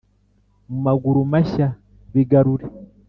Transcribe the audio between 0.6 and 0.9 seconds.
mu